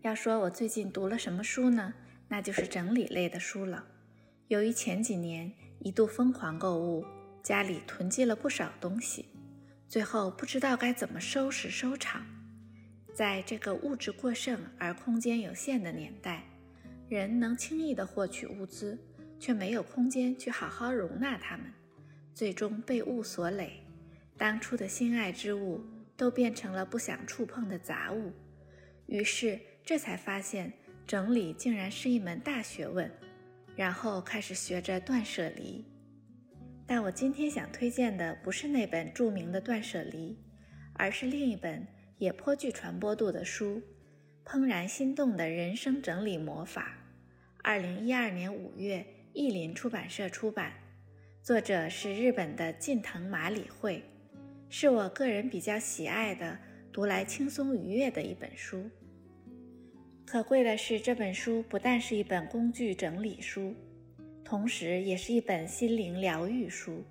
[0.00, 1.92] 要说我最近读了什么书呢？
[2.28, 3.84] 那就是整理类的书了。
[4.48, 7.04] 由于前几年一度疯狂购物，
[7.42, 9.26] 家里囤积了不少东西，
[9.86, 12.24] 最后不知道该怎么收拾收场。
[13.12, 16.44] 在这个物质过剩而空间有限的年代，
[17.10, 18.98] 人能轻易地获取物资，
[19.38, 21.66] 却没有空间去好好容纳它们，
[22.40, 23.82] 最终被物所累。
[24.38, 25.84] 当初的心爱之物
[26.16, 28.32] 都变成了不想触碰的杂物，
[29.04, 29.60] 于是。
[29.84, 30.72] 这才发现
[31.06, 33.10] 整理竟然是一门大学问，
[33.76, 35.84] 然后开始学着断舍离。
[36.86, 40.32] 但我今天想推荐的不是那本著名的《断舍离》，
[40.94, 41.86] 而是另一本
[42.18, 43.82] 也颇具传播度的书
[44.50, 46.96] 《怦然心动的人生整理魔法》。
[47.62, 50.72] 二零一二年五月，译林出版社出版，
[51.42, 54.04] 作者是日本的近藤麻里惠，
[54.68, 56.58] 是我个人比较喜爱的、
[56.92, 58.84] 读来轻松愉悦的一本书。
[60.26, 63.74] 可贵的是，这本书不但是一本工具整理书，
[64.44, 67.02] 同时也是一本心灵疗愈书，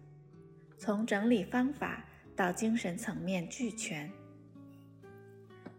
[0.78, 4.10] 从整理方法到精神层面俱全。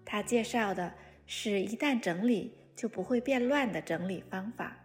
[0.04, 0.92] 他介绍的
[1.24, 4.76] 是一旦整理就不会变乱的整理方法，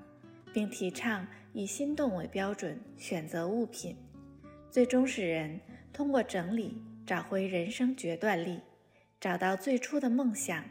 [0.53, 3.95] 并提倡以心动为标准选择物品，
[4.69, 5.57] 最终使人
[5.93, 8.59] 通过整理找回人生决断力，
[9.21, 10.63] 找到最初的梦想。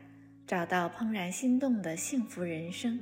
[0.47, 3.01] 找到怦然心动的幸福人生。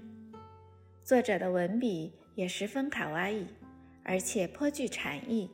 [1.03, 3.45] 作者的文笔也十分卡哇伊，
[4.05, 5.51] 而且颇具禅意，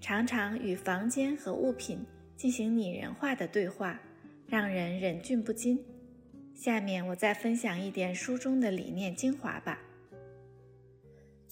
[0.00, 2.04] 常常与房间和物品
[2.36, 4.00] 进行拟人化的对话，
[4.48, 5.78] 让人忍俊不禁。
[6.56, 9.78] 下面我再分享一点书中的理念精华吧。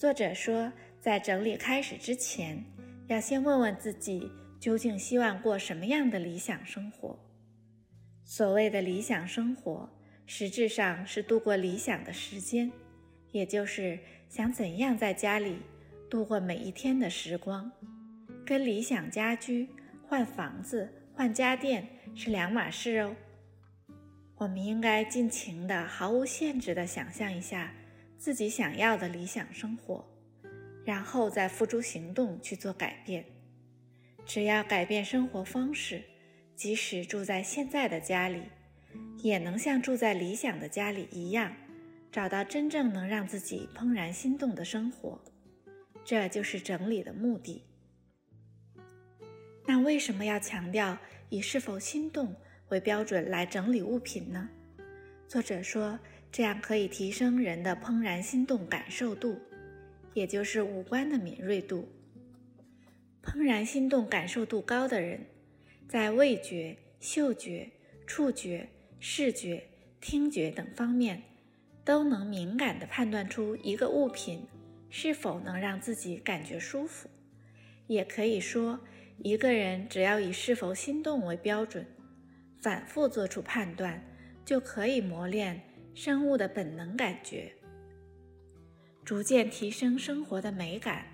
[0.01, 2.65] 作者说，在整理开始之前，
[3.05, 7.19] 要先问问自己，究竟希望过什么样的理想生活。
[8.25, 9.87] 所谓的理想生活，
[10.25, 12.71] 实质上是度过理想的时间，
[13.31, 15.59] 也就是想怎样在家里
[16.09, 17.71] 度过每一天的时光，
[18.43, 19.69] 跟理想家居、
[20.07, 23.15] 换房子、换家电是两码事哦。
[24.37, 27.71] 我们应该尽情的、毫无限制的想象一下
[28.21, 30.07] 自己想要的理想生活，
[30.85, 33.25] 然后再付诸行动去做改变。
[34.27, 36.03] 只要改变生活方式。
[36.55, 38.43] 即使住在现在的家里，
[39.23, 41.55] 也能像住在理想的家里一样，
[42.11, 45.19] 找到真正能让自己怦然心动的生活。
[46.05, 47.65] 这就是整理的目的。
[49.65, 50.95] 那为什么要强调
[51.29, 52.35] 以是否心动
[52.69, 54.47] 为标准来整理物品呢？
[55.27, 55.97] 作者说，
[56.31, 59.39] 这样可以提升人的怦然心动感受度，
[60.13, 61.89] 也就是五官的敏锐度。
[63.23, 65.25] 怦然心动感受度高的人。
[65.87, 67.69] 在味觉、嗅觉、
[68.07, 68.69] 触觉、
[69.01, 69.61] 视觉、
[69.99, 71.21] 听觉等方面，
[71.83, 74.47] 都能敏感地判断出一个物品
[74.89, 77.09] 是否能让自己感觉舒服。
[77.87, 78.79] 也可以说，
[79.17, 81.85] 一个人只要以是否心动为标准，
[82.61, 84.01] 反复做出判断，
[84.45, 85.61] 就可以磨练
[85.93, 87.51] 生物的本能感觉，
[89.03, 91.05] 逐渐提升生活的美感。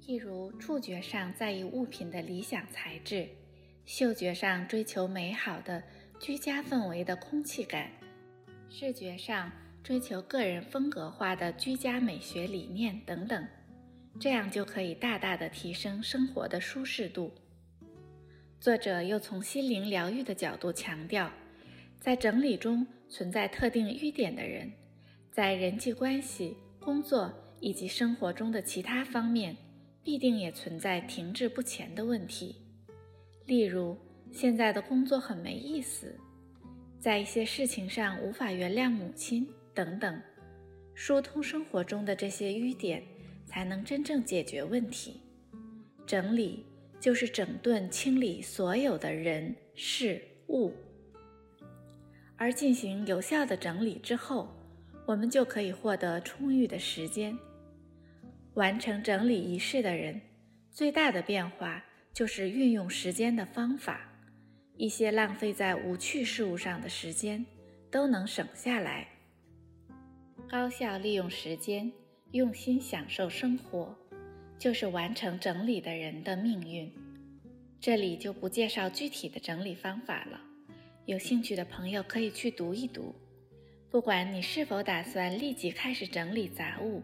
[0.00, 3.28] 譬如触觉上在意物品的理想材质，
[3.84, 5.82] 嗅觉上追求美好的
[6.20, 7.90] 居家氛围的空气感，
[8.70, 9.50] 视觉上
[9.82, 13.46] 追求个人风格化的居家美学理念等等，
[14.20, 17.34] 这样就可以大大的提升生活的舒适度。
[18.60, 21.30] 作者又从心灵疗愈的角度强调，
[22.00, 24.72] 在整理中存在特定淤点的人，
[25.32, 29.56] 在人际关系、工作以及生活中的其他方面。
[30.02, 32.54] 必定也存在停滞不前的问题，
[33.44, 33.98] 例如
[34.30, 36.16] 现在的工作很没意思，
[37.00, 40.22] 在一些事情上无法原谅母亲等等。
[40.94, 43.02] 疏通生活中的这些淤点，
[43.46, 45.20] 才能真正解决问题。
[46.06, 46.64] 整理
[47.00, 50.72] 就是整顿清理所有的人事物，
[52.36, 54.48] 而进行有效的整理之后，
[55.06, 57.36] 我们就可以获得充裕的时间。
[58.54, 60.20] 完成整理仪式的人，
[60.70, 64.00] 最大的变化就是运用时间的方法，
[64.76, 67.44] 一些浪费在无趣事物上的时间
[67.90, 69.08] 都能省下来。
[70.48, 71.90] 高效利用时间，
[72.32, 73.96] 用心享受生活，
[74.58, 76.92] 就是完成整理的人的命运。
[77.80, 80.40] 这里就不介绍具体的整理方法了，
[81.06, 83.14] 有兴趣的朋友可以去读一读。
[83.88, 87.00] 不管你是否打算立即开始整理杂物。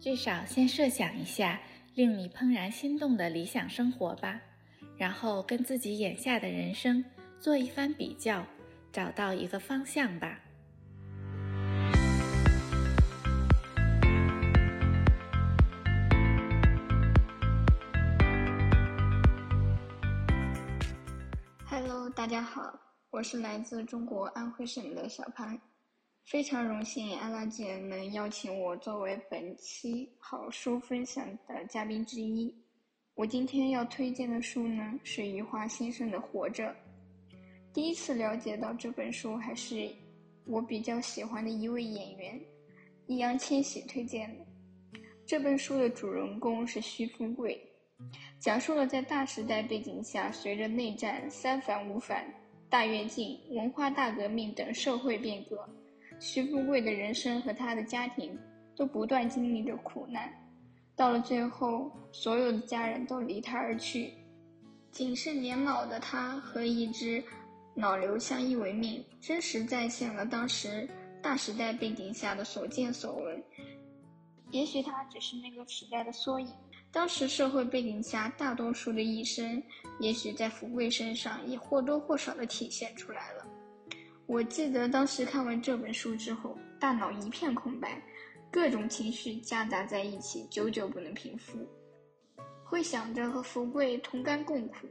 [0.00, 1.60] 至少先设想一下
[1.94, 4.40] 令你怦然心动的理想生活吧，
[4.96, 7.04] 然后跟自己眼下的人生
[7.38, 8.44] 做一番比较，
[8.92, 10.40] 找到一个方向吧。
[22.16, 22.76] 大家好，
[23.10, 25.58] 我是来自中国安徽省的小潘。
[26.26, 32.54] 非常荣幸安拉姐能邀请我作为本期好书分享的嘉宾之一。
[33.14, 36.64] 我今天要推荐的书呢是余华先生的《活着》。
[37.72, 39.90] 第一次了解到这本书还是
[40.44, 42.38] 我比较喜欢的一位演员
[43.06, 44.44] 易烊千玺推荐的。
[45.24, 47.58] 这本书的主人公是徐富贵，
[48.38, 52.22] 讲述了在大时代背景下，随着内战、三反五反、
[52.70, 55.68] 大跃进、文化大革命等社会变革。
[56.20, 58.36] 徐富贵的人生和他的家庭
[58.76, 60.32] 都不断经历着苦难，
[60.96, 64.12] 到了最后，所有的家人都离他而去，
[64.90, 67.22] 仅剩年老的他和一只
[67.74, 70.88] 老刘相依为命，真实再现了当时
[71.22, 73.42] 大时代背景下的所见所闻。
[74.50, 76.48] 也许他只是那个时代的缩影，
[76.90, 79.62] 当时社会背景下大多数的一生，
[80.00, 83.46] 也许在福贵身上也或多或少的体现出来了。
[84.26, 88.02] 我记得当时看完这本书之后，大脑一片空白，
[88.50, 91.58] 各种情绪夹杂在一起，久久不能平复。
[92.64, 94.86] 会想着和福贵同甘共苦，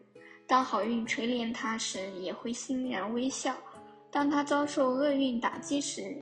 [0.48, 3.54] 当好运垂怜他时，也会欣然微笑；
[4.10, 6.16] 当他遭受厄运打击时，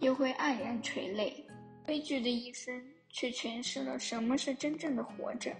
[0.00, 1.46] 又会黯然垂泪。
[1.86, 2.82] 悲剧的一生，
[3.14, 5.54] 却诠释了什么是真正的活着。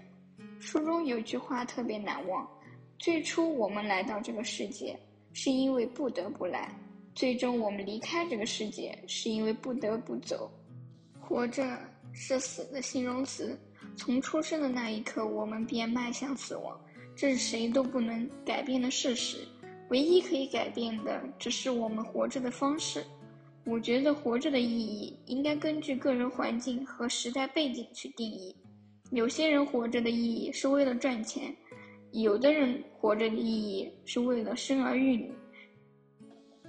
[0.59, 2.45] 书中有句话特别难忘：
[2.99, 4.99] 最初我们来到这个世界，
[5.31, 6.69] 是因为不得不来。
[7.15, 10.51] 最终，我们离开这个世界，是因为不得不走。
[11.21, 11.79] 活着
[12.11, 13.57] 是死的形容词。
[13.95, 16.77] 从出生的那一刻，我们便迈向死亡，
[17.15, 19.47] 这是谁都不能改变的事实。
[19.89, 23.01] 唯一可以改变的，只是我们活着的方式。
[23.65, 28.55] 我觉得活着的意义，应该根据个人环境和时代背景去定义。
[29.09, 31.55] 有些人活着的意义是为了赚钱，
[32.11, 35.31] 有的人活着的意义是为了生儿育女。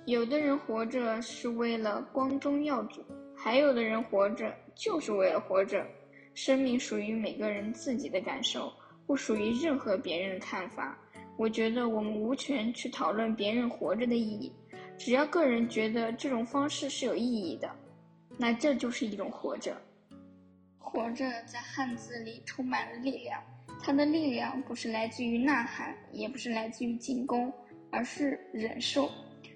[0.06, 5.86] 有的人活着是为了光宗耀祖，还有的人活着就是为了活着。
[6.32, 8.72] 生命属于每个人自己的感受，
[9.06, 10.98] 不属于任何别人的看法。
[11.38, 14.52] 我觉得我们无权去讨论别人活着的意义，
[14.98, 17.70] 只要个人觉得这种方式是有意义的，
[18.38, 19.76] 那这就是一种活着。
[20.78, 23.42] 活着在汉字里充满了力量，
[23.82, 27.52] 它的力量不是来自于呐喊，也不是来自于进攻，
[27.90, 29.10] 而是忍受。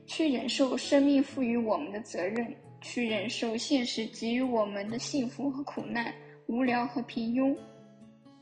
[0.06, 6.12] 去忍受生命赋予我们的责任，去忍受现实给予我们的幸福和苦难、
[6.48, 7.56] 无聊和平庸。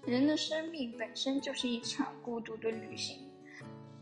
[0.07, 3.18] 人的生命本身就是一场孤独的旅行，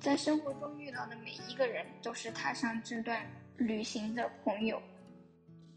[0.00, 3.26] 在生活中遇到的每一个人都是踏上这段
[3.56, 4.80] 旅行的朋友，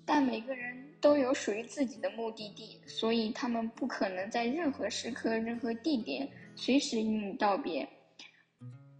[0.05, 7.87] 但每个人都有属于自己的目的地，所以他们不可能在任何时刻、任何地点随时与你道别。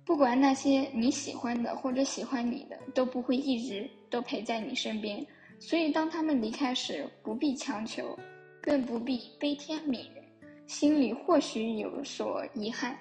[0.06, 5.24] 不管那些你喜欢的或者喜欢你的，都不会一直都陪在你身边。
[5.60, 8.18] 所以，当他们离开时，不必强求，
[8.62, 10.24] 更不必悲天悯人，
[10.66, 12.98] 心里或许有所遗憾。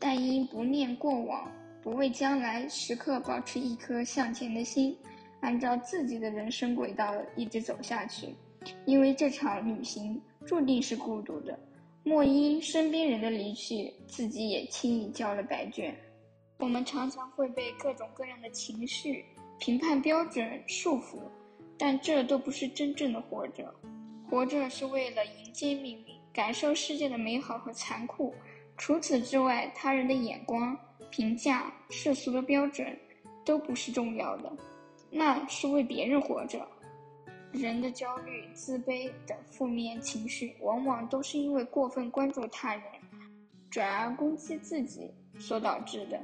[0.00, 1.46] 但因不念过往，
[1.82, 4.96] 不畏将来，时刻保持一颗向前的心，
[5.40, 8.34] 按照自己的人生轨道一直走下去。
[8.86, 11.58] 因为这场旅行注定是孤独的，
[12.02, 15.94] 莫因身边人的离去，自己也轻易交了白卷。
[16.58, 19.24] 我们常常会被各种各样的情绪、
[19.58, 21.18] 评判标准束缚，
[21.78, 23.74] 但这都不是真正的活着。
[24.28, 28.34] 活着是为了迎接命运，感受世界的美好和残酷。
[28.80, 30.74] 除此之外，他人的眼光、
[31.10, 32.98] 评价、世俗的标准，
[33.44, 34.50] 都不是重要的。
[35.10, 36.66] 那是为别人活着。
[37.52, 42.82] 人的焦虑、自卑等负面情绪，往往都是因为过分关注他人，
[43.68, 46.18] 转而攻击自己所导致的。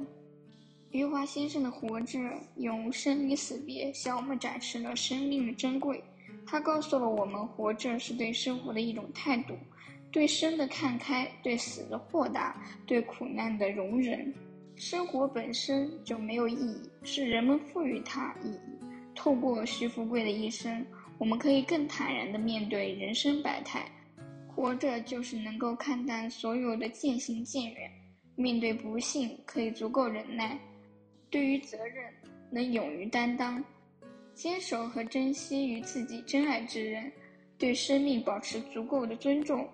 [0.89, 2.17] 余华先生的《活着》
[2.55, 6.03] 用生离死别向我们展示了生命的珍贵。
[6.43, 9.53] 他告诉了我们，活着是对生活的一种态度。
[10.11, 12.55] 对生的看开，对死的豁达，
[12.85, 14.33] 对苦难的容忍。
[14.75, 18.59] 生活本身就没有意义，是人们赋予它意义。
[19.15, 20.85] 透过徐福贵的一生，
[21.17, 23.89] 我们可以更坦然地面对人生百态。
[24.47, 27.91] 活着就是能够看淡所有的渐行渐远，
[28.35, 30.59] 面对不幸可以足够忍耐，
[31.29, 32.05] 对于责任
[32.49, 33.63] 能勇于担当，
[34.33, 37.11] 坚守和珍惜与自己真爱之人，
[37.57, 39.67] 对生命保持足够的尊重。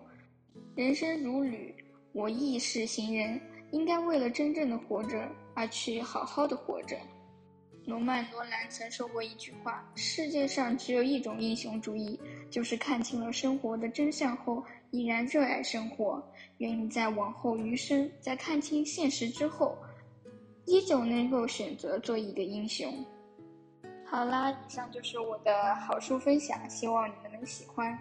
[0.76, 1.74] 人生如旅，
[2.12, 3.40] 我亦是行人，
[3.72, 6.98] 应该为了真正的活着而去好好的活着。
[7.86, 12.18] 罗曼·罗兰曾说过一句话：“世界上只有一种英雄主义，
[12.50, 16.24] 就是看清了生活的真相后依然热爱生活，
[16.60, 19.78] 愿意在往后余生，在看清现实之后，
[20.66, 23.06] 依旧能够选择做一个英雄。”
[24.10, 27.98] 好啦，以上就是我的好书分享，希望你们能喜欢。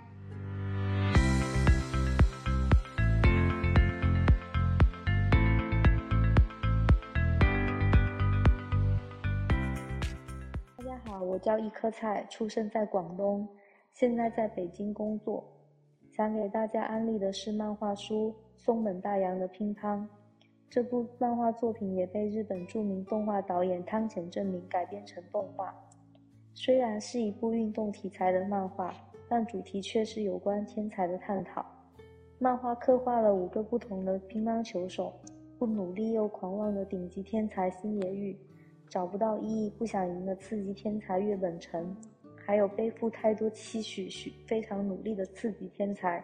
[11.33, 13.49] 我叫一颗菜，出生在广东，
[13.95, 15.43] 现在在北京工作。
[16.11, 19.99] 想给大家安利的是漫画书《松本大洋的乒乓》。
[20.69, 25.75] 这部漫画作品也被日本著名动画导演汤浅政明改编成动画。
[26.53, 28.95] 虽然是一部运动题材的漫画，
[29.27, 31.65] 但主题却是有关天才的探讨。
[32.39, 35.11] 漫画刻画了五个不同的乒乓球手，
[35.59, 38.39] 不努力又狂妄的顶级天才星野玉。
[38.93, 41.97] 找不到意义、不想赢的刺激天才岳本成，
[42.45, 46.23] 还有背负太多期许、许非常努力的刺激天才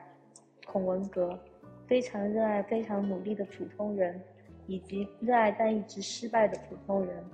[0.66, 1.40] 孔文革，
[1.86, 4.20] 非常热爱、非常努力的普通人，
[4.66, 7.24] 以及热爱但一直失败的普通人。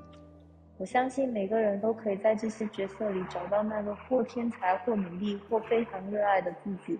[0.78, 6.94] 我相信每个人都可以在这些角色里找到那个或天才、或努力、或非常热爱的自己。《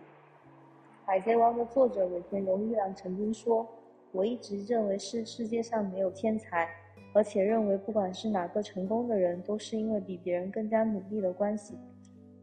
[1.07, 3.65] 海贼王》的作者尾田荣一郎曾经说
[4.11, 6.69] ：“我一直认为是世界上没有天才。”
[7.15, 11.79] 而且认为，不管是哪个成功的人，都是因为比别人更加努力的关系。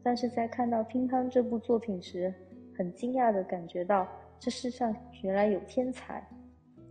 [0.02, 2.32] 但是在看到《乒乓》这部作品时，
[2.76, 4.08] 很惊讶地感觉到，
[4.40, 4.92] 这世上
[5.22, 6.26] 原来有天才，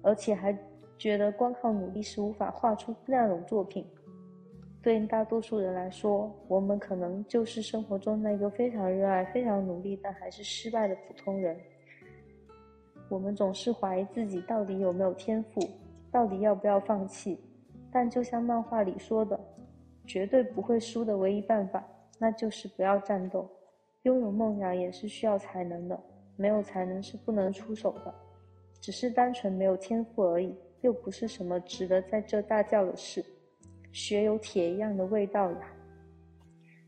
[0.04, 0.58] 而且还
[0.98, 3.84] 觉得光靠努力是无法画出那种作品。
[4.84, 11.58] 对大多数人来说，我们可能就是生活中那个非常热爱、非常努力但还是失败的普通人。
[13.10, 15.60] 我们总是怀疑自己到底有没有天赋，
[16.12, 17.38] 到底要不要放弃。
[17.92, 19.40] 但就像漫画里说的，
[20.08, 21.84] 绝对不会输的唯一办法，
[22.18, 23.50] 那就是不要战斗。
[24.04, 26.00] 拥有梦想也是需要才能的，
[26.36, 28.14] 没有才能是不能出手的，
[28.80, 33.24] 只是单纯没有天赋而已，又不是什么值得在这大叫的事。
[33.92, 35.74] 血有铁一样的味道呀！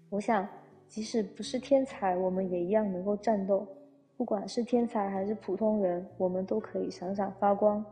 [0.10, 0.48] 我想，
[0.88, 3.68] 即使不是天才，我们也一样能够战斗。
[4.16, 7.84] 不管是天才还是普通人，我们都可以闪闪发光。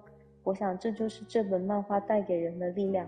[0.43, 3.07] 我想，这就是这本漫画带给人的力量。